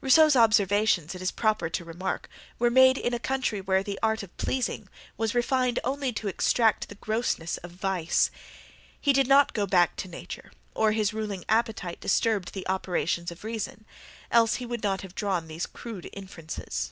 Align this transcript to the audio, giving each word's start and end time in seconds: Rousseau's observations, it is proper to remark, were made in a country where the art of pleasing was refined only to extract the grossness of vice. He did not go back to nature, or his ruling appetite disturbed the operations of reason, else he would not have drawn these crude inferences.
Rousseau's 0.00 0.34
observations, 0.34 1.14
it 1.14 1.22
is 1.22 1.30
proper 1.30 1.70
to 1.70 1.84
remark, 1.84 2.28
were 2.58 2.70
made 2.70 2.98
in 2.98 3.14
a 3.14 3.20
country 3.20 3.60
where 3.60 3.84
the 3.84 4.00
art 4.02 4.24
of 4.24 4.36
pleasing 4.36 4.88
was 5.16 5.32
refined 5.32 5.78
only 5.84 6.12
to 6.14 6.26
extract 6.26 6.88
the 6.88 6.96
grossness 6.96 7.56
of 7.58 7.70
vice. 7.70 8.32
He 9.00 9.12
did 9.12 9.28
not 9.28 9.52
go 9.52 9.68
back 9.68 9.94
to 9.98 10.08
nature, 10.08 10.50
or 10.74 10.90
his 10.90 11.14
ruling 11.14 11.44
appetite 11.48 12.00
disturbed 12.00 12.52
the 12.52 12.66
operations 12.66 13.30
of 13.30 13.44
reason, 13.44 13.86
else 14.32 14.56
he 14.56 14.66
would 14.66 14.82
not 14.82 15.02
have 15.02 15.14
drawn 15.14 15.46
these 15.46 15.66
crude 15.66 16.10
inferences. 16.14 16.90